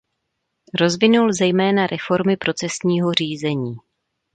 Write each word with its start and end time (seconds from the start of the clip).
Rozvinul 0.73 1.33
zejména 1.33 1.87
reformy 1.87 2.37
procesního 2.37 3.13
řízení. 3.13 3.77